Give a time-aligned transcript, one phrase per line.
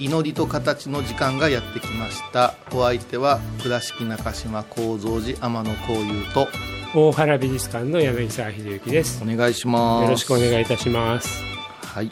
[0.00, 2.54] 祈りと形の時間がやってきました。
[2.72, 6.48] お相手は倉敷中島幸三寺天野幸雄と。
[6.94, 9.22] 大原美術館の柳沢秀幸です。
[9.22, 10.04] お願いします。
[10.04, 11.44] よろしくお願いいたします。
[11.84, 12.10] はい。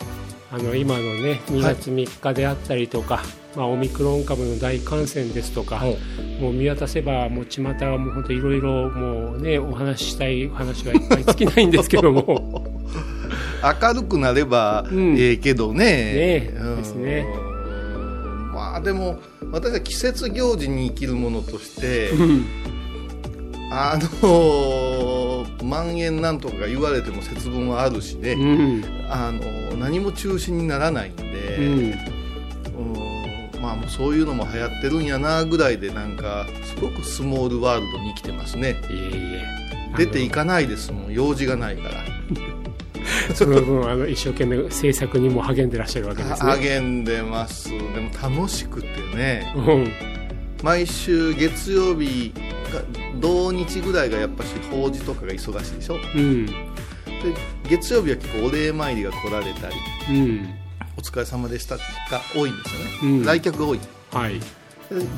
[0.53, 3.23] あの今のね2月3日であったりとか、
[3.57, 5.83] まあ、オミクロン株の大感染ですとか、
[6.41, 12.67] もう見渡せばもう巷はもう本当いろいろもうねお話ししたい話はいっぱい尽きないんですけども。
[13.83, 15.19] 明るくなればうん。
[15.19, 16.77] ええけどね,、ねうん。
[16.77, 17.27] ですね。
[17.35, 17.48] まあ
[18.89, 19.19] でも
[19.53, 22.47] 私は季節行事に生きるものとしてうん。
[23.71, 28.85] あの蔓延なんとか言われても節分はあるしね、うん。
[29.11, 32.95] あの何も中止にならないんで、うん。
[33.55, 33.61] うん。
[33.61, 38.71] まあもうそういうのも流行ってるんやなぐらいでなんかすごくスモールワールドに生きてますね。
[38.89, 39.45] いえいえ。
[39.99, 41.13] 出ていかないですもん。
[41.13, 42.05] 用事がないから
[43.35, 46.53] その分あの一生懸命制作にも励んでらっしゃるわけですね。
[46.53, 47.71] 励んでます。
[47.71, 49.53] でも楽しくてね。
[49.57, 49.93] うん。
[50.63, 52.33] 毎週月曜日
[52.73, 52.83] が
[53.21, 55.97] 土日ぐらいがやっぱし法事とかが忙しいでしょ？
[56.15, 56.47] うん。
[56.47, 56.53] で
[57.69, 59.75] 月曜日は結構お礼参りが来られたり
[60.11, 60.49] うん。
[60.97, 61.83] お疲れ様でしたが
[62.35, 63.25] 多いんですよね、うん。
[63.25, 63.81] 来客が多い。
[64.13, 64.41] はい。
[64.41, 64.45] で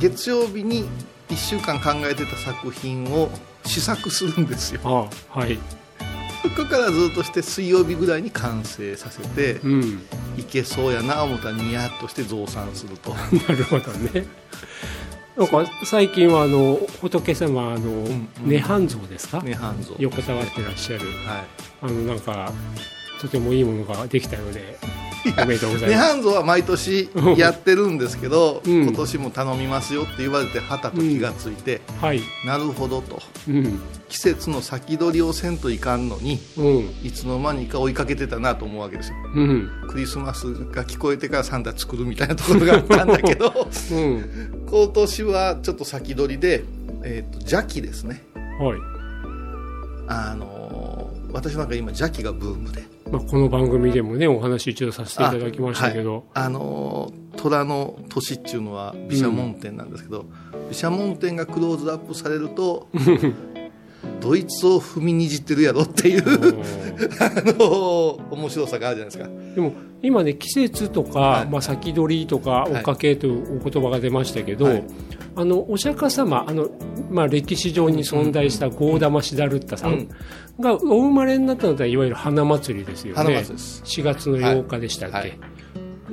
[0.01, 0.84] 月曜日に
[1.31, 3.31] 1週間考えてた作品を
[3.65, 4.81] 試作するんですよ。
[5.33, 5.59] あはい
[6.43, 10.03] そこからずっとして水曜日ぐらいに完成させて、うん。
[10.37, 13.15] いけそうやな思ったらニヤッとして増産すると。
[13.49, 14.27] なるほどね。
[15.37, 19.95] なんか最近はあの仏様あのん涅槃像ですか、涅槃像。
[19.99, 21.06] 横たわってらっしゃる。
[21.27, 21.45] は
[21.83, 22.53] あのなんか
[23.21, 24.78] とてもいいものができたので。
[24.83, 25.09] い
[25.43, 26.19] おめでとうござ涅います。
[26.19, 28.83] 槃像は毎年やってるんですけど、うん。
[28.85, 32.21] 今年も頼みますよって言われてはたと気がついて、はい。
[32.45, 33.21] なるほどと。
[33.49, 33.81] うん。
[34.09, 37.07] 季節の先取りをせんといかんのにうん。
[37.07, 39.17] いつの間にか追いかけてたなと思うわけですよ。
[39.35, 39.71] うん。
[39.89, 43.53] クリスマスが聞こえてからサンタ作るみたいなところがあったんだけど
[43.93, 44.65] うん。
[44.69, 46.65] 今年はちょっと先取りで、
[47.05, 48.25] えー、と邪気ですね。
[48.35, 48.79] はい。
[50.09, 50.91] あのー
[51.33, 56.25] 私なんか今邪気がブームでまあこの番組でもねお話一度させていただきましたけど、はい。
[56.34, 60.26] あのー虎の年っていうのは毘沙門天なんですけど、
[60.69, 62.88] 毘沙門天がクローズアップされると
[64.21, 69.55] ドイツを踏みにじってるやろっていうあのー面白さがあるじゃないですか。
[69.55, 69.73] でも
[70.03, 71.49] 今ね季節とか、はい。
[71.49, 72.73] まあ、先取りとかい。
[72.73, 74.85] 追っかけというお言葉が出ましたけど、はい。
[75.37, 76.71] あのお釈迦様あの、
[77.11, 80.09] まあ、歴史上に存在したゴーダマシダルッタさん
[80.59, 83.45] がお生まれになったのはいわゆる花祭りですよね。
[83.45, 83.83] す。
[83.85, 85.29] 4月の8日でしたっけ、はい。
[85.31, 85.39] はい。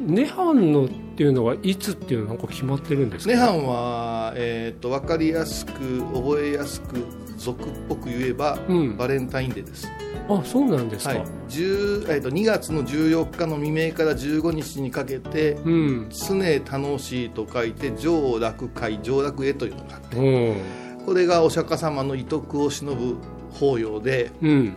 [0.08, 3.34] 涅槃のっていうのはいつっていうのはなんか決まってるんですか？
[3.34, 5.72] 涅槃は、えー、と分かりやすく
[6.14, 7.04] 覚えやすく
[7.38, 8.98] 俗っぽく言えば、うん。
[8.98, 9.88] バレンタインデーです。
[10.30, 11.26] あそうなんですか、はい。
[11.50, 20.22] 10えー、と2月の14日の未明から15日にかけてうん「常楽しい」と書いて「上楽会上楽へ」というのがあってう。
[20.22, 23.16] んこれがお釈迦様の遺徳を忍ぶ
[23.52, 24.76] 法要でうん。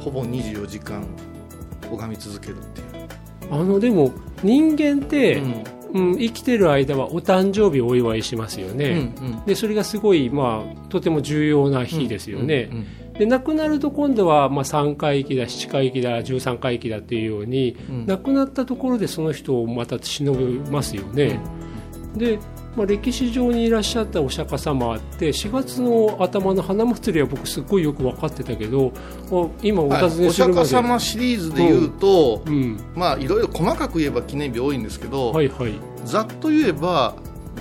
[0.00, 1.06] ほぼ24時間
[1.90, 3.08] 拝み続けるっていう、
[3.50, 4.10] あのでも
[4.42, 9.44] 人間って、うんうん、生きてる間はお誕生日をお祝いしますようんね、うん。
[9.44, 18.06] でそれがすごい、まあ、とても重要な日ですよね、うんうんで亡くなると今度は、まあ、3回忌だ7回忌だ13回忌だっていうように、うん。
[18.06, 21.38] 亡くなったところでその人をまた忍びますよね、
[22.16, 22.38] で、
[22.76, 28.92] まあ、歴史上にいらっしゃったお釈迦様って4月の頭の花祭りは僕すっごいよく分かってたけど
[29.30, 35.74] お今おはい尋ねおするまで、釈迦様シリーズで言うと、うん、まあいろいろ細かく言えば記念日多いんですけど、はいはい。
[36.04, 37.14] ざっと言えば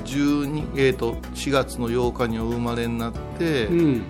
[0.05, 4.03] 12、えー、と4月の8日にお生まれになって、うん。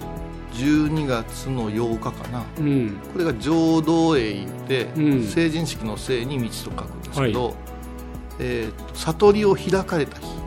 [0.54, 2.46] 12月の8日かな。
[2.60, 2.98] うん。
[3.14, 5.24] これが浄土へ行って、うん。
[5.24, 7.56] 成人式の聖に道と書くんですけど、
[8.40, 10.28] えーと悟りを開かれた日。
[10.28, 10.41] ほ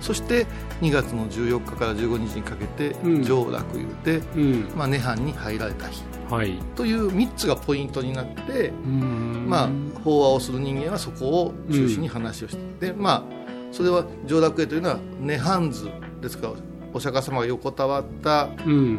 [0.00, 0.46] そして
[0.80, 3.22] 2月の14日から15日にかけてうん。
[3.22, 4.68] 上洛言うて、うん。
[4.76, 6.02] まあ、涅槃に入られた日。
[6.30, 6.58] はい。
[6.74, 9.46] という3つがポイントになって、うん。
[9.48, 9.70] まあ、
[10.04, 13.36] 法話をする人間はそこを中心に話をして、でまあ
[13.72, 15.90] それは上洛へというのは涅槃図
[16.20, 16.48] ですか。
[16.48, 16.52] ら
[16.92, 18.98] お釈迦様が横たわったうん。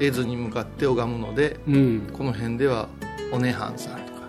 [0.00, 2.10] 絵図に向かって拝むのでうん。
[2.12, 2.88] この辺では
[3.32, 4.22] お涅槃さんとか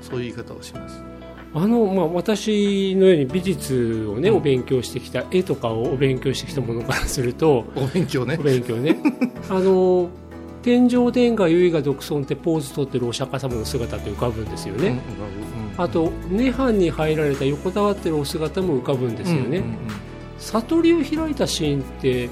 [0.00, 1.09] そういう言い方をします
[1.52, 4.36] あのまあ、私のように美術をね、うん。
[4.36, 8.36] お勉強してきた絵とかをお勉強してきたものからすると お勉強ね。
[8.38, 8.96] お勉強ね。
[9.50, 10.08] あの
[10.62, 14.98] 天上殿下唯我独尊ってポーズ取ってるお釈迦様の姿って浮かぶんですよね、うんうん。
[15.78, 19.76] あと涅槃に入られた横たわってるお姿も浮かぶんですよね、うんうん
[20.40, 22.30] 悟りを開いたシーンって、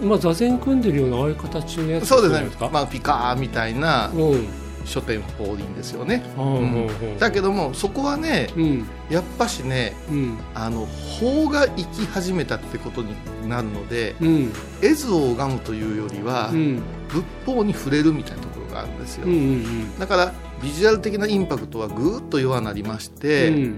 [0.00, 2.68] まあ、座禅組んでるようなああいう形のやつうんそうですね。
[2.72, 4.08] まあ、ピカーみたいな。
[4.14, 6.24] うん書店法輪ですよね、
[7.18, 8.86] だけどもそこはねうん。
[9.10, 10.38] やっぱしねうん。
[10.54, 13.14] あの法が生き始めたってことに
[13.48, 14.52] なるのでうん。
[14.82, 16.82] 絵図を拝むというよりは、うん。
[17.08, 19.26] 仏法に触れるみたいなところがあるんですよ、
[19.98, 20.32] だから
[20.62, 23.76] ビジュアル的なインパクトはぐーっと弱なりましうて、ん。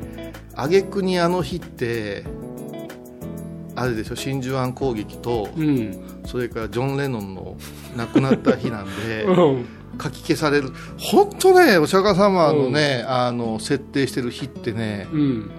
[0.55, 2.25] 挙句にあの日って
[3.77, 6.01] あれでしょ真珠湾攻撃とうん。
[6.27, 7.57] それからジョン・レノンの
[7.97, 9.67] 亡くなった日なんでうん
[10.03, 10.73] 書き消される。
[10.99, 15.51] 本当ねお釈迦様のね、あの設定してる日ってねうん。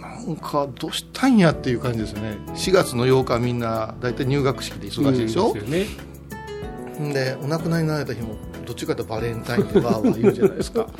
[0.00, 2.38] なんかどうしたんやっていう感じですよね。
[2.54, 5.86] 4月の8日はみんな大体入学式で忙しいでしょ、うんでね。
[7.42, 10.86] お亡くなりになられた日もどっちかというとバレンタインでわーわー言うじゃないですか。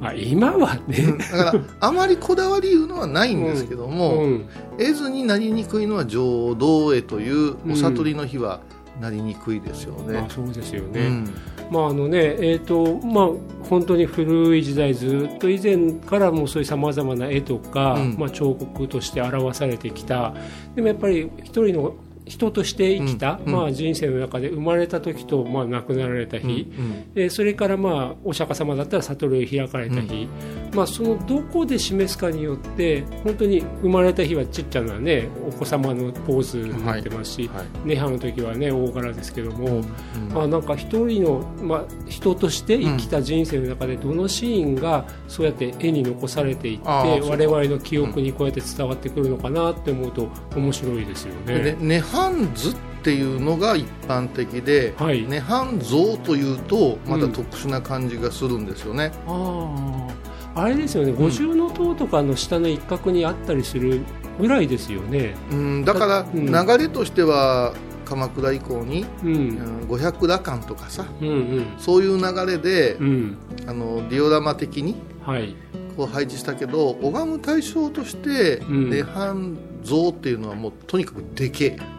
[0.00, 4.46] まあ、今はね、だからあまりこだわりいうのはないんですけども、うん。
[4.78, 8.60] 絵図になりにくいのは浄土絵というお悟りの日は
[9.00, 10.20] なりにくいですよね。
[10.20, 10.30] まあ、。
[10.30, 11.34] そうですよね、うん
[11.70, 13.28] まああのねえーとまあ、
[13.68, 18.16] 本当に古い時代ずっと以前からもそういうさまざまな絵とか、うん。
[18.18, 20.32] まあ、彫刻として表されてきた。
[20.74, 21.94] でもやっぱり一人の
[22.26, 30.28] 人として生きた、うんまあ、人生の中で生まれた時と、まあ、亡くなられた日、うんでそれから、まあ、お釈迦様だったら悟りを開かれた日、
[30.74, 39.66] まあ、そのどこで示すかによって本当に生まれた日はちっちゃな、ね、お子様のポーズになってますし、はい涅槃の時は、ね、大柄ですけども。
[39.76, 51.58] うんまあ、なんか一人の、まあ、人として生きた人生の中でどのシーンがそうやって絵に残されていって我々の記憶にこうやって伝わってくるのかなって思うと面白いですよね。
[51.60, 55.26] でね涅槃図っていうのが一般的で、はい。
[55.28, 59.12] 涅槃像というとまた特殊な感じがするんですよね。
[59.26, 60.08] あ
[60.54, 64.00] ああれですよね、五重塔とかの下の一角にあったりする
[64.40, 65.34] ぐらいですよね。
[65.50, 66.46] うん、だからうん。
[66.46, 67.74] 流れとしては
[68.06, 69.34] 鎌倉以降に、ううん
[69.82, 71.66] ん、五百羅漢とかさうんうん。
[71.78, 73.36] そういう流れで、うん。
[73.66, 75.54] あのディオラマ的にはい。
[75.96, 78.88] こう配置したけど拝む対象としてん。
[78.88, 81.68] 涅槃像っていうのはもうとにかくでけえ。
[81.90, 81.95] うん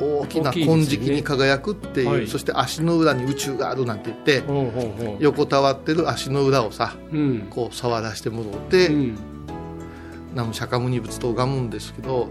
[0.00, 2.26] 大きな金色に輝くっていう、はい。
[2.26, 7.46] そして足の裏に宇宙があるなんて言ってほうほうほう横たわってる足の裏をさうん。
[7.50, 9.18] こう触らせてもらって、うん。
[10.34, 12.28] ナム釈迦牟尼仏と拝むんですけど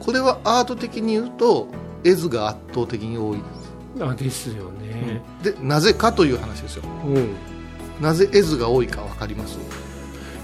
[0.00, 1.68] これはアート的に言うと
[2.04, 5.22] 絵図が圧倒的に多いです、あですよね。
[5.42, 6.82] でなぜかという話ですよ。
[7.06, 7.34] うん。
[8.00, 9.58] なぜ絵図が多いか分かります、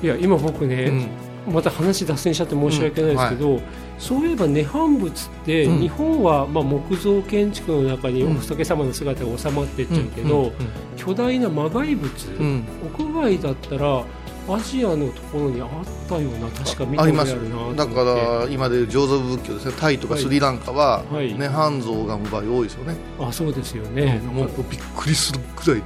[0.02, 1.10] いや今僕ね、
[1.46, 3.60] また話脱線しちゃって申し訳ないですけど、
[3.98, 5.80] そういえば涅槃仏って、うん。
[5.80, 8.34] 日本はまあ木造建築の中にうん。
[8.34, 10.52] 仏様の姿が収まってっうんちゃうけど、うん。
[10.96, 12.46] 巨大な魔骸仏、うん。
[12.46, 12.64] うん
[12.96, 14.04] 屋外だったら
[14.48, 15.68] アジアのところにあっ
[16.08, 19.72] たような確か見たことあるなだから今でいう上座部仏教ですね。
[19.78, 21.36] タイとかスリランカははい。
[21.36, 25.82] 涅槃像を拝む場合多いですよね、あそうですよね、もうびっくりするくらい。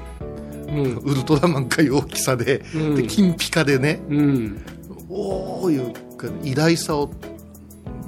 [0.69, 0.97] うん。
[0.97, 2.95] ウルトラマンかいう大きさで,、うん。
[2.97, 4.01] で金ピカでね。
[4.09, 4.65] うん、
[5.09, 7.11] おおいうか偉大さを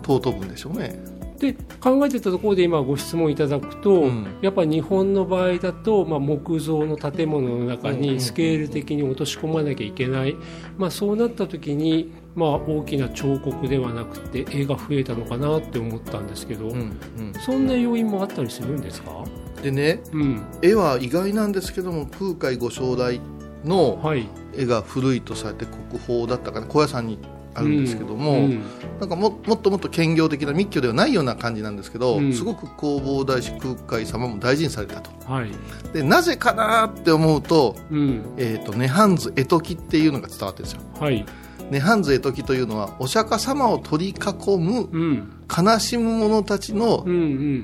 [0.03, 1.09] 尊ぶんでしょうね。
[1.39, 4.27] で考えてたところで今ご質問いただくと、うん。
[4.43, 10.37] やっぱり日本の場合だと、まあ、木造の建物の中にスケール的に落とし込まなきゃいけない、
[10.77, 19.25] まあ、そうなった時に、まあ、大きな彫刻ではなくて絵が増えたのかなって思ったんですけど、うんうんそんな要因もあったりするんですか、
[19.63, 20.43] でねうん。
[20.61, 23.21] 絵は意外なんですけども空海ご将来
[23.65, 27.19] のはい、絵が古いとされて国宝だったかな高野山に
[27.59, 28.63] あるんですけども、うん
[29.01, 32.33] なんかももっともっと兼業的な密教ではないような感じなんですけど、うん。
[32.33, 35.11] すごく弘法大師空海様も大事にされたと。
[35.33, 35.53] はい。
[35.93, 38.35] でなぜかなって思うと,、うん。
[38.37, 40.83] えー、と涅槃図絵解きっていうのが伝わってるんですよ。
[40.99, 41.25] はい。
[41.71, 45.33] 涅槃図絵解きというのはお釈迦様を取り囲むうん。
[45.49, 47.05] 悲しむ者たちの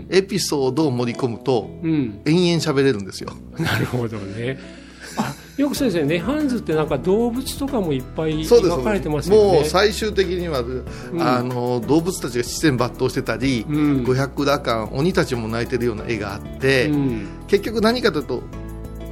[0.08, 2.22] エピソードを盛り込むとうん。
[2.24, 3.30] 延々喋れるんですよ。
[3.58, 4.58] なるほどね。
[5.16, 6.04] あよくそうですね。
[6.04, 9.52] ネハンズってなんか動物とかもいっぱい描かれてますよね。
[9.58, 10.64] もう最終的には、
[11.20, 14.04] あの動物たちが自然抜刀してたり、うん。
[14.04, 17.28] 五百羅漢鬼たちも泣いてるような絵があって、うん。
[17.46, 18.42] 結局何かというと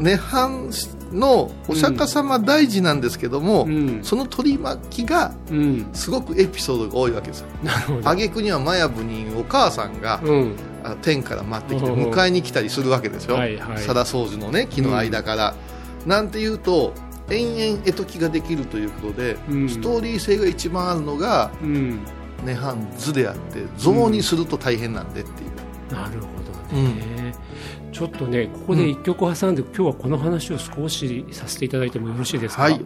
[0.01, 4.01] 涅槃のお釈迦様大事なんですけども、うん。
[4.03, 5.91] その取り巻きがうん。
[5.93, 7.47] すごくエピソードが多いわけですよ。
[7.63, 8.11] なるほど。
[8.11, 10.57] 挙句にはマヤブにお母さんが、うん。
[10.83, 12.11] あ天から待ってきてうん。
[12.11, 13.79] 迎えに来たりするわけですよ、はいはい。
[13.79, 15.55] 皿掃除のね木の間から、
[16.07, 16.93] なんていうと
[17.31, 19.69] 延々絵解きができるということで、うん。
[19.69, 22.01] ストーリー性が一番あるのがうん。
[22.45, 26.27] 涅槃図であって像にすると大変なんでっていう、なるほ
[26.73, 27.33] どね、
[27.93, 32.63] ちょっとねここで一曲挟んで、今日はこの話を少しさせていただいてもよろしいですか？
[32.63, 32.85] はい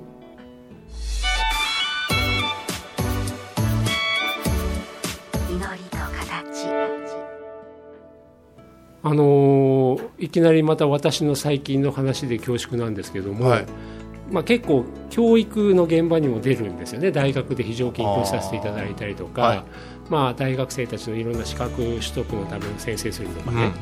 [9.06, 13.66] あのーいきなりまた私の最近の話で恐縮なんですけども、はい。
[14.32, 17.12] まあ、結構教育の現場にも出るんですよね。
[17.12, 19.62] 大学で非常勤講師させていただいたりとか、はい。
[20.10, 23.72] まあ、大学生たちのいろんな資格取得のための先生するとかうんね、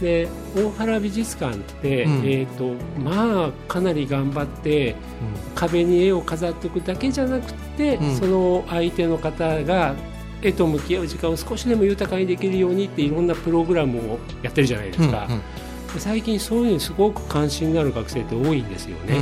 [0.00, 2.12] で大原美術館って、うん。
[2.18, 4.94] えーとまあ、かなり頑張って
[5.56, 8.16] 壁に絵を飾っておくだけじゃなくて、うん。
[8.16, 9.96] その相手の方が
[10.46, 15.42] 絵と向き合う時間を少しでも豊かにできるようにっていろんなプログラムをやってるじゃないですか、うんうん。
[15.98, 19.16] 最近そういうのにすごく関心のある学生って多いんですよね、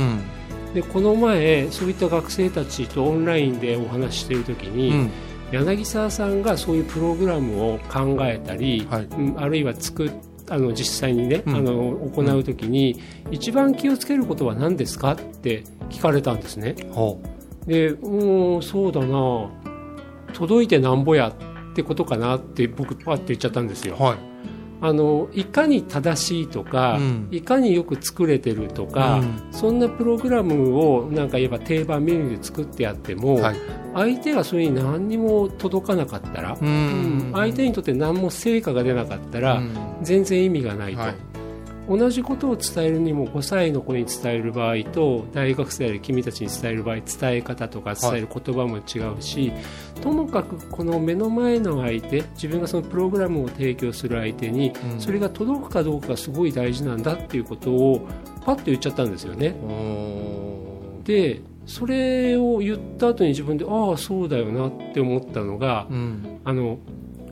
[0.67, 0.73] うん。
[0.73, 5.11] でこの前そういった学生たちとオンラインでお話ししている時に、うん。
[5.51, 9.03] 柳沢さんがそういうプログラムを考えたり、はい。
[9.03, 10.11] うんあるいは作っ
[10.47, 11.55] あの実際にね、うん。
[11.55, 13.01] あの行う時に、
[13.31, 16.75] 一番気をつけることは何ですかって聞かれたんですね。
[16.91, 17.19] ほ
[17.65, 19.49] でうーんそうだな
[20.35, 23.95] 届いてなんぼやってことかなって僕パッて言っちゃったんですよ。
[23.99, 24.17] うはい。
[24.81, 27.27] あのいかに正しいとか、うん。
[27.31, 29.47] いかによく作れてるとか、うん。
[29.51, 33.55] そんなプログラムをなんか言えば定番メニューで作ってやっても、はい。
[33.93, 37.31] 相手がそれに何にも届かなかったら、ううん。
[37.33, 39.73] 相手にとって何も成果が出なかったら、うん。
[40.01, 41.34] 全然意味がないと、はい
[41.87, 47.05] 同じことを伝えるにも5歳の子に伝える場合と大学生で君たちに伝える場合伝
[47.37, 49.51] え方とか伝える言葉も違うし、
[50.01, 54.99] ともかくこの目の前の相手自分がそのプログラムを提供する相手に、うん。
[54.99, 58.07] それが届くかどうかがすごい大事なんだっていうことを
[58.43, 59.55] パッと言っちゃったんですよね。
[59.63, 66.39] おでそれを言った後に自分でああそうだよなって思ったのがーうん。
[66.43, 66.79] あの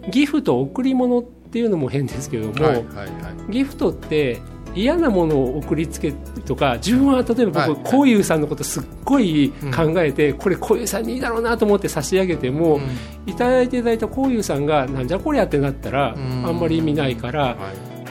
[0.10, 3.04] ギフト贈り物っていうのも変ですけども、はいはいは
[3.48, 3.52] い。
[3.52, 4.42] ギフトって
[4.76, 6.12] 嫌なものを送りつけ
[6.46, 12.80] とか自分は例えば僕はいこういうさんのことすっごい考えて、これこういうさんにいいだろうなと思って差し上げても、
[13.26, 16.46] いただいていただいたこういうさんがなんじゃこりゃってなったら、うん。
[16.48, 17.56] あんまり意味ないから、はい。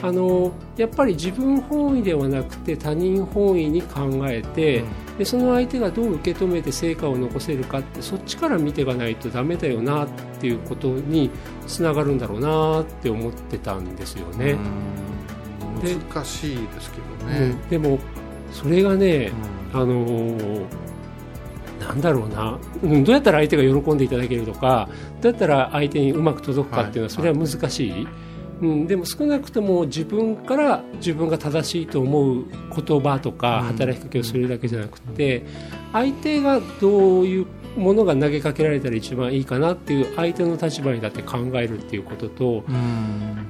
[0.01, 4.83] あのやっぱり自分本位ではなくて他人本位に考えて、
[5.17, 10.07] でその相手がどう受け止めて成果を残せるかってそっちから見ていかないとダメだよなっ
[10.39, 11.29] ていうことに
[11.67, 14.57] つながるんだろうなって思ってたんですよね。
[15.83, 17.99] 難しいですけどうねん、でも
[18.51, 19.31] それがね、
[19.73, 19.81] うん。
[19.81, 20.65] あのー
[21.79, 24.87] なんだろうな、うん、どうやったら相手が喜んでいただけるとか
[25.21, 27.09] どうやったら相手にうまく届くかっていうのははい。
[27.09, 28.07] それは難しい、
[28.63, 33.65] うん、でも少なくとも自分から自分が正しいと思う言葉とかうん。
[33.77, 35.45] 働きかけをするだけじゃなくて
[35.91, 43.47] 相手がどういうものが投げかけられたら一番いいかなっていう相手の立場にだって考えるっていうこととうん。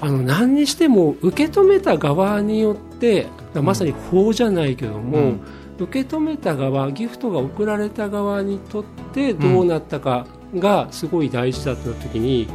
[0.00, 5.40] あの何にしても受け止めた側によってまさに法じゃないけども、うん。
[5.78, 10.26] 受け止めた側ギフトが送られた側にとってどうなったか
[10.58, 12.48] がすごい大事だった時に、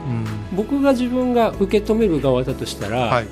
[0.55, 3.27] 僕が自分が受け止める側だとしたら、はい。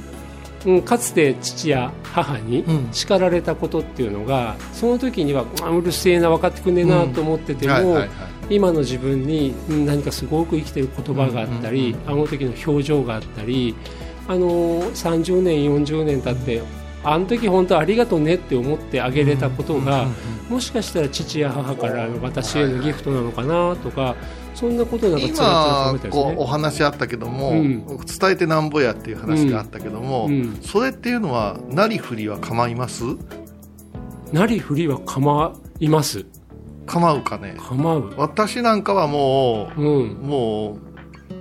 [0.66, 2.88] うん、かつて父や母にうん。
[2.92, 8.10] 叱られたことっていうのがその時にはあうるせえな分かってくんねえなと思ってても、はいはいはい。
[8.50, 13.74] 今の自分にうん何かすごく生きてる言葉があったり、うんあの時の表情があったり
[14.28, 16.62] あの30年40年経って
[17.04, 20.08] あの時本当ありがとうねって思ってあげれたことが、
[20.50, 24.16] もしかしたら父や母からの私へのギフトなのかなとか
[24.54, 26.46] そんなことなんかつらつらおね。
[26.46, 33.04] 話あったけども、うん伝えてなんぼやっていう話があったけども、うんそれっていうのはなりふりは構います？
[34.34, 36.26] なりふりは構います。
[36.86, 37.56] 構うかね？
[37.58, 38.14] 構う。
[38.18, 40.14] 私なんかはもう、うん。
[40.16, 40.78] もう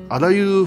[0.08, 0.66] あらゆ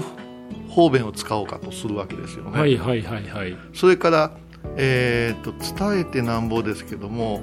[0.68, 3.56] 方便を使おうかとするわけですよね、はいはいはいはい。
[3.74, 4.32] それから、
[4.76, 7.40] えー、と伝えてなんぼですけども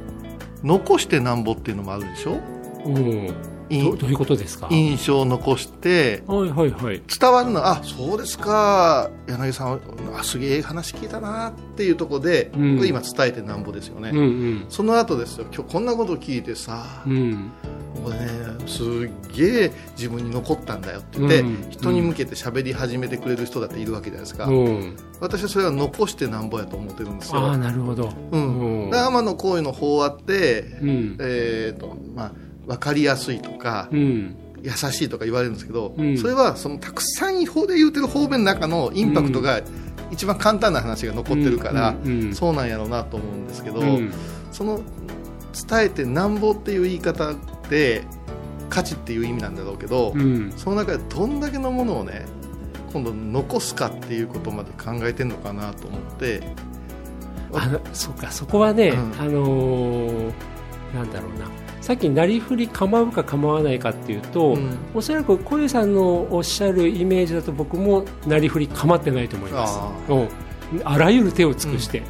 [0.64, 2.38] 残してなんぼっていうのもあるでしょ？
[2.86, 3.34] うん。
[3.70, 4.68] いどどういうことですか？
[4.72, 7.02] 印象を残してはいはいはい。
[7.20, 9.10] 伝わるのはあそうですか。
[9.28, 9.80] 柳さん
[10.18, 12.88] あすげえ話聞いたなっていうところで、うん。
[12.88, 14.66] 今伝えてなんぼですよね、うんうん。
[14.70, 15.46] その後ですよ。
[15.54, 17.52] 今日こんなこと聞いてさ、うん。
[18.04, 18.28] これね
[18.68, 18.86] すっ
[19.36, 21.72] げえ自分に残ったんだよって言って、うん。
[21.72, 24.96] 人に向けて喋り始めてくれる人だっているわけじゃないですか、うん。
[25.20, 27.42] 私はそれは残してなんぼやと思ってるんですよ。
[27.42, 28.12] ああなるほど。
[28.32, 31.18] 天の行為の法話って、うん。
[31.20, 32.32] えーとまあ、
[32.68, 34.36] 分かりやすいとか、うん。
[34.62, 36.18] 優しいとか言われるんですけど、うん。
[36.18, 39.62] それはそのたくさん違法で言うてる方面の中のインパクトが
[40.12, 44.12] 一番簡単な話が残ってるから、うんそうなんやろうなと思うんですけど、うん。
[44.52, 44.82] その
[45.68, 47.34] 伝えてなんぼっていう言い方
[47.70, 48.04] で
[48.70, 50.52] 価値っていう意味なんだろうけど、うん。
[50.58, 52.26] その中でどんだけのものをね
[52.92, 56.42] 今度残すかっていうことまで考えてるのかなと思って。
[57.52, 58.98] あのそうかそこはね、うん。
[59.20, 60.34] あのー
[60.94, 61.46] なんだろうな
[61.82, 64.78] さっきなりふり構うか構わないかっていうと、うん。
[64.94, 69.80] おそらく小遊さんのおっしゃるイメージだと僕もなりふり構ってないと思います。
[69.80, 70.16] あう。
[70.16, 70.30] ん
[70.84, 72.04] あらゆる手を尽くして、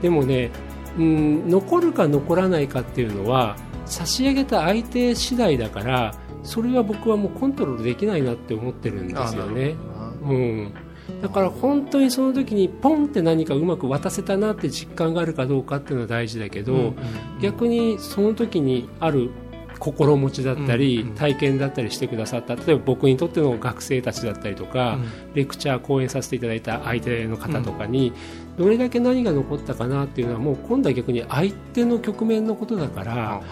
[0.00, 0.50] でもね、
[0.98, 9.74] うん、残るか残らないかっていうのは差し上げた相手次第だからそれは僕はもうコントロールできないなって思ってるんですよね。
[10.22, 10.72] うん、
[11.22, 16.94] だから本当にその時にポンって何かうまく渡せたなって実感があるかどうかっていうのは大事だけど、
[17.40, 19.30] 逆にその時にある
[19.78, 21.14] 心持ちだったり、うんうん。
[21.14, 24.98] 体験だったりしてくださった例えば僕にとっての学生たちだったりとか、
[25.34, 28.12] レクチャー講演させていただいた相手の方とかに、
[28.58, 33.42] どれだけ何が残ったかなっていうのはもう今度は逆に相手の局面のことだから、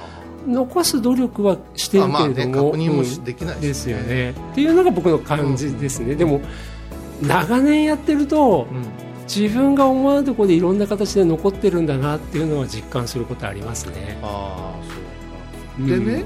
[0.46, 4.30] 残す努力はしてるまあまあねけれども、確認もうんしできないですよね。
[4.30, 6.14] っていうのが僕の感じですね。
[6.14, 6.40] でも
[7.22, 9.04] 長年やってるとうん。
[9.26, 14.18] 自分が思わぬところでいろんな形で残ってるんだなっていうのは実感することありますね。
[14.22, 15.88] ああそううん。
[15.88, 16.24] かでね、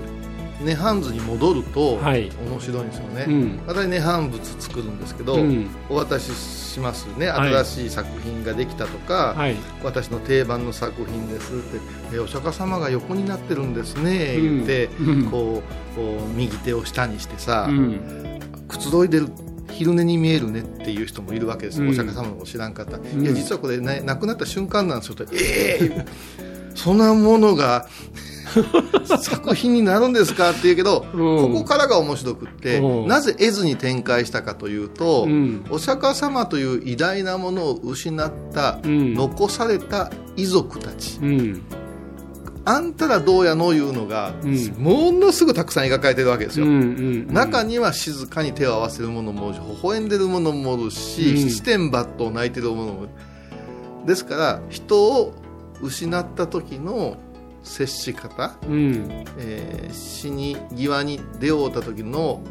[0.64, 2.33] 涅槃図に戻ると面はい。
[2.59, 3.61] 白いんですよね、うん。
[3.68, 5.68] 私涅槃仏作るんですけど、うん。
[5.88, 7.28] お渡ししますね。
[7.28, 7.50] はい。
[7.50, 9.54] 新しい作品ができたとか、はい。
[9.85, 11.78] 私の定番の作品ですって
[12.16, 15.30] えお釈迦様が横になってるんですね言って、うん。
[15.30, 15.62] こ
[15.95, 18.40] うこう右手を下にしてさ、うん。
[18.66, 19.29] くつろいでる
[19.79, 21.91] 昼寝に見えるねっていう人もいるわけですよ、うん。
[21.93, 23.23] お釈迦様も知らんかった、ん。
[23.23, 25.14] いや実はこれ、ね、亡くなった瞬間なんですよ。
[25.14, 26.07] ってええ
[26.75, 27.87] そんなものが
[29.21, 31.53] 作品になるんですかって言うけど、うん。
[31.53, 33.07] ここからが面白くって、うん。
[33.07, 35.64] なぜ絵図に展開したかというと、うん。
[35.71, 39.14] お釈迦様という偉大なものを失った、うん。
[39.14, 41.19] 残された遺族たち。
[41.23, 41.62] うん
[42.68, 44.74] あんたらどうやのいうのが、うん。
[44.76, 51.50] ものすごくたくさん描かれてるわけですよ、うんうん中には静かに手を合わせる者もおるし微笑んでる者もおるし、うん。
[51.50, 53.00] 七点抜刀泣いてる者も。
[53.00, 53.09] おる
[54.07, 55.35] ですから人を
[55.81, 57.16] 失った時の
[57.62, 59.24] 接し方、うん。
[59.38, 62.42] えー死に際に出会うた時の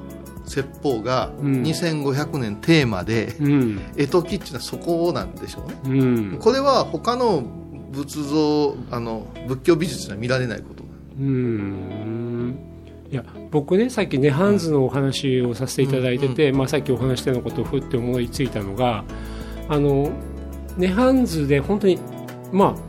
[0.45, 1.61] 説法がうん。
[1.61, 3.81] 2500年テーマで、うん。
[3.95, 5.99] 絵解きっていうのはそこなんでしょうね。
[5.99, 6.37] うん。
[6.39, 7.43] これは他の
[7.91, 10.83] 仏像あの仏教美術には見られないこと
[11.19, 12.57] うん。
[13.09, 19.05] いや僕ねさっき涅槃図のお話をさせていただいてて、まあ、さっきお話したようなことをふって思いついたのが
[19.69, 20.11] あの
[20.77, 21.97] 涅槃図で本当に
[22.51, 22.87] まあ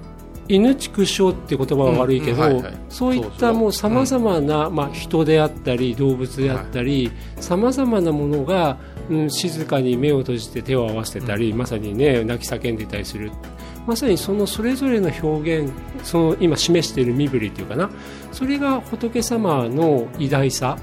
[0.49, 2.51] 犬畜生っていう言葉は悪いけど、うん。
[2.51, 2.57] うん。
[2.57, 2.79] はいはい。
[2.89, 8.79] そういったもうさまざまな、まあ、人であったり動物であったりさまざまなものが、
[9.11, 13.31] うん、静かに目を閉じて手を合わせてたり、まさにね泣き叫んでたりする
[13.89, 15.73] まさにそのそれぞれの表現
[16.05, 17.89] その今示している身振りっていうかな
[18.33, 20.77] それが仏様の偉大さ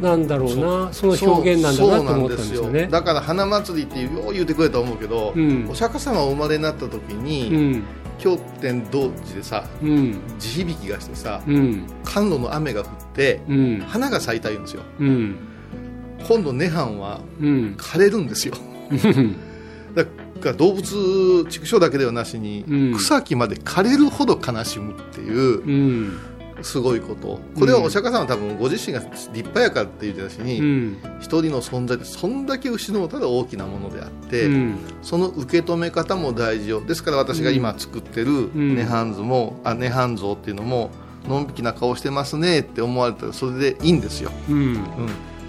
[0.00, 2.86] なんだろうなその表現なんだなと思ったんですよね。
[2.86, 5.68] だから花祭りっていうよう言うてくれたと思うけど、うん。
[5.68, 7.82] お釈迦様お生まれになった時に、うん。
[8.18, 10.20] 経典同時でさうん。
[10.38, 11.86] 地響きがしてさうん。
[12.04, 13.80] 甘露の雨が降ってうん。
[13.86, 14.82] 花が咲いた言うんですよ。
[14.98, 15.36] うん。
[16.26, 17.74] 今度涅槃はうん。
[17.78, 18.54] 枯れるんですよ。
[19.94, 20.23] だから
[20.56, 22.96] 動物畜生だけではなしに、うん。
[22.96, 26.18] 草木まで枯れるほど悲しむっていううん。
[26.62, 27.40] すごいこと。
[27.58, 30.98] これはお釈迦様は多分ご自身が立派やからって言ってたしに、うん。
[31.20, 34.78] 一人の存在ってそんだけ失うたら大きなものであって、うん。
[35.02, 36.80] その受け止め方も大事よ。
[36.80, 38.76] ですから私が今作ってるん。
[38.76, 40.90] 涅槃図も、あ涅槃像っていうのも
[41.28, 44.56] のんびきな顔してますねって思われたらそれでいいんですよ、うん。
[44.56, 44.78] うん、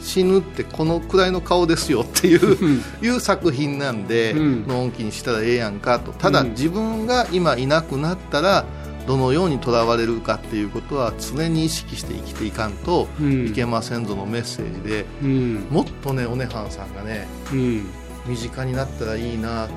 [0.05, 4.67] 死ぬってこのくらいの顔ですよっていういう作品なんでうん。
[4.67, 6.11] のんきにしたらええやんかと。
[6.13, 6.49] ただうん。
[6.51, 8.65] 自分が今いなくなったら
[9.07, 13.47] どのようにとらわれるかっていうことは常に意識して生きていかんとうん。
[13.47, 15.67] いけませんぞのメッセージでうん。
[15.71, 17.85] もっとねおねはんさんがねうん
[18.27, 19.73] 身近になったらいいなと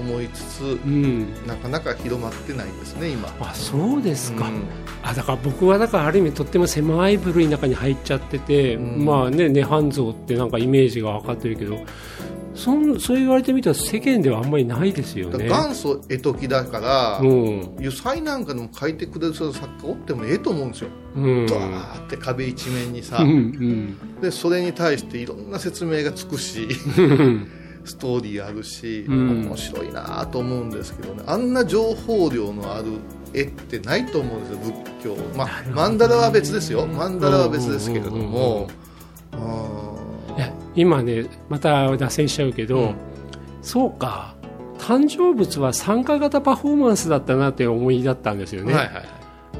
[0.00, 1.46] 思いつつうん。
[1.46, 3.28] なかなか広まってないですね今。
[3.40, 4.62] あそうですか、うん。
[5.02, 9.04] あだから僕はだからある意味とっても狭い部類の中に入っちゃってて、うん。
[9.04, 11.84] まあね涅槃像ってなんかイメージが分かってるけど
[12.54, 15.48] そんそう言われてみたら世間ではあんまりないですよね。
[15.48, 17.60] 元祖絵解きだから、うん。
[17.78, 20.90] 油彩なんかでも描いてくれる作家おってもええと思うんですよ。
[21.16, 21.46] うん。
[21.46, 24.20] ドワーって壁一面にさ、うんうん。
[24.20, 26.68] でそれに対していろんな説明がつくし
[27.84, 29.46] ストーリーあるし、うん。
[29.46, 31.22] 面白いなと思うんですけどね。
[31.26, 32.86] あんな情報量のある
[33.32, 35.16] 絵ってないと思うんですよ仏教。
[35.36, 36.86] まあ曼荼羅は別ですよ。
[36.86, 38.68] 曼荼羅は別ですけれども。
[40.76, 42.94] 今ねまた脱線しちゃうけど、うん。
[43.62, 44.34] そうか。
[44.78, 49.04] 誕生物は参加型パフォーマンスだったなって思いだったんですよね、ーはいはい。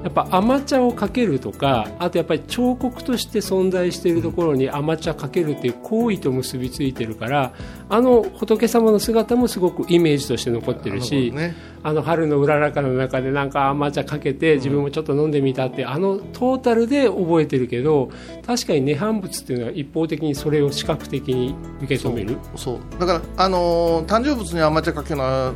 [0.02, 7.52] やっぱアマチャをかけるとかあとやっぱり彫刻として存在しているところにアマチャかけるっていう行為と結びついてるから
[7.90, 11.54] あの仏様の姿もすごくイメージとして残ってるしね。
[11.82, 18.10] あの春のうららかの中でなんかアマチャかけて自分もちょっと飲んでみたってあのトータルで覚えてるけど
[18.46, 22.36] 確かに涅槃仏っていうのは一方的にそれを視覚的に受け止める。
[22.54, 25.52] そうだから、あのー誕生物にアマチュアかけるのは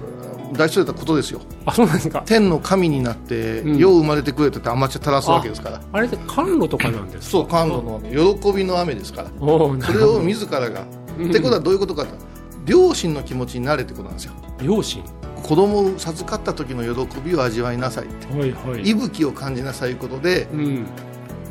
[0.54, 1.40] 大それたことですよ。
[1.66, 2.22] あそうなんですか。
[2.26, 3.78] 天の神になって、うん。
[3.78, 5.80] よう生まれてくれてってアマチュア垂らすわけですから。
[5.92, 7.22] あれって甘露とかなんですか？
[7.22, 9.28] そう甘露の喜びの雨ですから。
[9.38, 12.16] それを自らが、うんってことはどういうことかと。
[12.64, 14.33] 両親の気持ちになれってことなんですよ。
[14.62, 15.03] 両親
[15.42, 18.27] 子供を授かった時の喜びを味わいなさいって。
[18.27, 18.83] はいはい。
[18.83, 20.87] 息吹を感じなさいいうことでうん。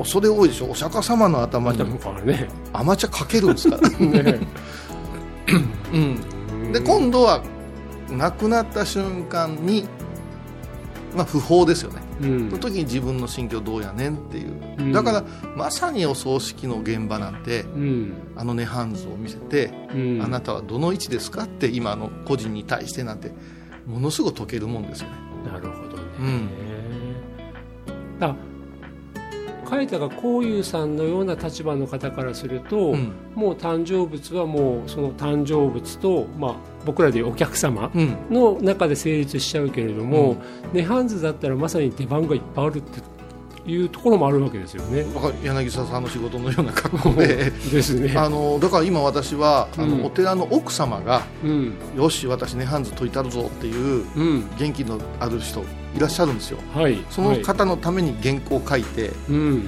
[0.03, 0.71] それ多いでしょ。
[0.71, 2.47] お釈迦様の頭になんかね。
[2.73, 4.39] アマチュアかけるんですから、ね。
[5.93, 7.43] うん、で今度は
[8.09, 9.87] 亡くなった瞬間に
[11.15, 12.01] まあ不法ですよね。
[12.21, 12.49] うん。
[12.49, 14.91] その時に自分の心境どうやねんっていう、うん。
[14.91, 15.23] だから
[15.55, 18.13] まさにお葬式の現場なんてうん。
[18.35, 20.21] あの涅槃図を見せて、うん。
[20.21, 23.31] あなたはどの位置ですかって今の個人に対してなんて
[23.85, 25.15] ものすごく解けるもんですよね。
[25.45, 26.49] なるほどね、うん。
[28.19, 28.35] だ
[29.73, 33.13] 書いたがこういうさんのような立場の方からすると、うん。
[33.35, 36.55] もう誕生物はもうその誕生物と、まあ、
[36.85, 38.15] 僕らでいうお客様うん。
[38.29, 40.35] の中で成立しちゃうけれども、
[40.73, 43.01] 涅槃図だったらまさに出番がいっぱいあるって
[43.71, 45.05] いうところもあるわけですよね。
[45.43, 47.51] 柳沢さんの仕事のような格好で。
[47.71, 48.13] ですね。
[48.17, 50.05] あのだから今私はあの、うん。
[50.05, 51.73] お寺の奥様がうん。
[51.95, 54.49] よし私涅槃図解いたるぞっていううん。
[54.57, 55.63] 元気のある人
[55.95, 56.59] いらっしゃるんですよ。
[56.73, 59.63] はい、その方のために原稿を書いて、うん。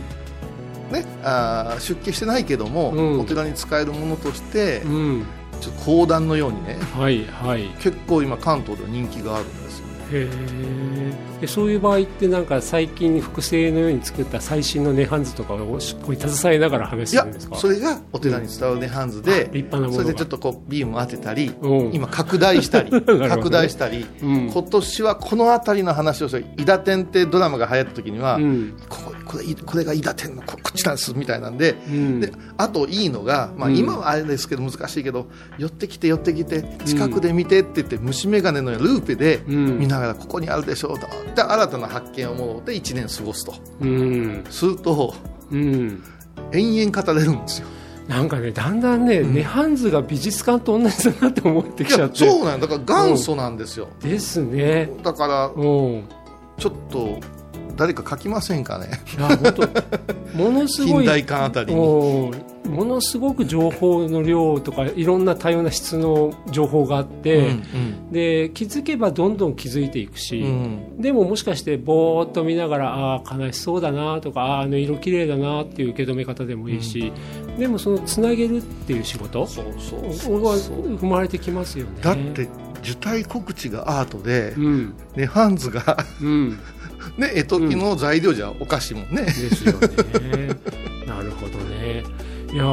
[0.91, 3.19] ね、あー出家してないけども、うん。
[3.19, 5.25] お寺に使えるものとして、うん。
[5.61, 7.67] ちょっと講談のようにねはいはい。
[7.79, 10.27] 結構今関東では人気があるんですよねへ
[11.41, 17.55] えそういう場合ってなんか最近複製のように作った最新の涅槃図とかをこう携えながら話いやするんですか？
[17.57, 19.93] それがお寺に伝わる涅槃図あで、立派なものが。
[19.95, 21.67] それでちょっとこうビーム当てたり、う。
[21.89, 22.89] ん今拡大したり
[23.29, 24.49] 拡大したり、うん。
[24.51, 28.73] 今年はこの辺りの話をする「伊田天」ってドラマが流行った時には、うん。
[28.89, 32.19] こここれこれが伊田天のここっちなんですみたいなんで,、うん。
[32.19, 33.77] であといいのが、まあ、うん。
[33.77, 39.79] 今はあれですけど難しいけど、寄ってきて寄ってきて近くで見てって言って、虫眼鏡のルーペでうん。
[39.79, 43.53] 見ながらここにあるでしょうとで新たな発見をもろて1年過ごすと。
[43.81, 44.43] うん。
[44.49, 45.13] すると
[45.51, 46.03] うん。
[46.53, 47.67] 延々語れるんですよ。
[48.07, 49.33] なんかねだんだんね、うん。
[49.33, 52.17] 涅槃図が美術館と同じだなって思ってきちゃって。
[52.17, 52.67] そうなんだ。
[52.67, 54.91] だから元祖なんですよ、ですね。
[55.03, 56.03] だからうん。
[56.57, 57.19] ちょっと
[57.75, 58.87] 誰か書きませんかね？
[59.17, 62.31] いや本当ものすごい 近代館あたりも
[62.83, 67.51] のすごく情報の量とかいろんな多様な質の情報があって、
[68.11, 70.47] で気づけばどんどん気づいていくし、うん。
[70.47, 70.51] う
[70.97, 77.11] んでももしかしてぼーっと見ながらああ悲しそうだなとかあーあの色綺麗だなっていう受け止め方でもいいし、
[77.59, 80.97] でもそのつなげるっていう仕事そうそうがそう。
[80.97, 81.91] 生まれてきますよね。
[82.01, 82.47] だって
[82.81, 84.93] 受胎告知がアートで、うん。
[85.15, 86.57] ね、ハンズが、うん
[87.17, 89.87] ね、絵解きの材料じゃおかしいもんね、ですよね。
[91.07, 92.03] なるほどね。
[92.51, 92.65] いや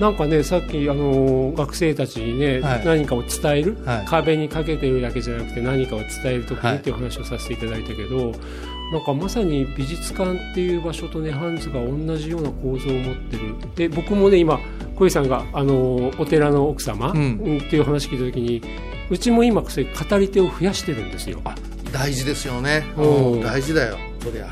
[0.00, 2.84] なんかねさっきあの学生たちにね、はい。
[2.84, 4.06] 何かを伝える、はい。
[4.06, 8.32] 壁にかけてるだけじゃなくて何かを伝える時はいにっていう話をさせていただいたけど、
[8.92, 13.54] なんかまさに美術館っていう場所とねハンズが同じような構造を持ってる。
[13.74, 14.60] で僕もね今
[14.94, 17.18] 小井さんがあのお寺の奥様、うん。
[17.18, 18.62] うんっていう話聞いた時に
[19.10, 19.68] うちも今語
[20.18, 21.40] り手を増やしてるんですよ。
[21.92, 23.36] 大事ですよね、うんう。
[23.36, 24.48] ん大事だよそりゃ、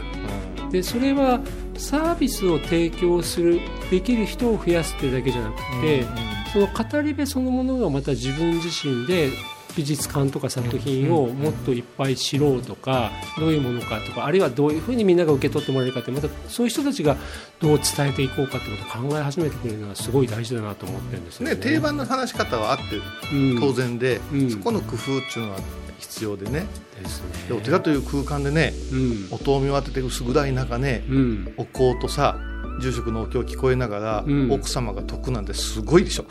[0.71, 1.41] でそれは
[1.77, 6.05] サービスを提供するできる人を増やすっていうだけじゃなくて、
[6.53, 9.31] その語り部そのものがまた自分自身で
[9.77, 17.17] 美術館とか作品をもっといっぱい知ろうとかどういうものかとかあるいはどういうふうにみんなが受け取ってもらえるかってまたそういう人たちが
[17.61, 21.55] どう伝えていこうかってことを考え始めてくれるのはすごい大事だなと思ってるんですよね。
[21.55, 22.97] ね定番の話し方はあって
[23.33, 23.61] うん。
[23.61, 24.51] 当然で、うん。
[24.51, 25.59] そこの工夫っていうのは
[25.99, 26.67] 必要でね。
[27.03, 27.49] ですね。
[27.49, 29.29] でお寺という空間でねうん。
[29.31, 31.55] お灯明を当てて薄暗い中ねうん。
[31.59, 32.39] お香とさ
[32.81, 34.53] 住職のお経を聞こえながら、うん。
[34.53, 36.25] 奥様が説くなんてすごいでしょ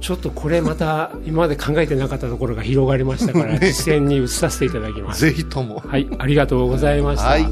[0.00, 3.72] ちょっとこれまた今まで考えてなかったところが広がりましたから、 ね。
[3.72, 5.20] 視線に移させていただきます。
[5.22, 5.82] ぜひとも。
[5.86, 7.28] はい、ありがとうございました。
[7.28, 7.46] はい。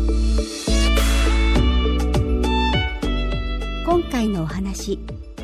[3.84, 4.98] 今回のお話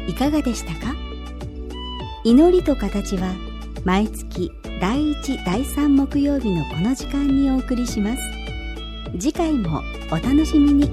[0.06, 0.94] いかがでしたか？
[2.24, 3.32] 祈りと形は
[3.84, 8.22] 毎月第1第3木曜日のこの時間にお送りします。
[9.18, 10.90] 次回もお楽しみに